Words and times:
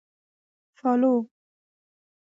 Follow 0.79 1.29